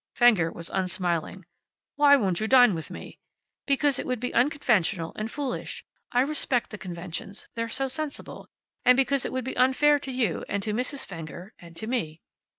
Fenger 0.15 0.51
was 0.51 0.71
unsmiling: 0.73 1.45
"Why 1.95 2.15
won't 2.15 2.39
you 2.39 2.47
dine 2.47 2.73
with 2.73 2.89
me?" 2.89 3.19
"Because 3.67 3.99
it 3.99 4.07
would 4.07 4.19
be 4.19 4.33
unconventional 4.33 5.13
and 5.15 5.29
foolish. 5.29 5.85
I 6.11 6.21
respect 6.21 6.71
the 6.71 6.79
conventions. 6.79 7.47
They're 7.53 7.69
so 7.69 7.87
sensible. 7.87 8.47
And 8.83 8.97
because 8.97 9.25
it 9.25 9.31
would 9.31 9.45
be 9.45 9.55
unfair 9.55 9.99
to 9.99 10.11
you, 10.11 10.43
and 10.49 10.63
to 10.63 10.73
Mrs. 10.73 11.05
Fenger, 11.05 11.53
and 11.59 11.75
to 11.75 11.85
me." 11.85 12.23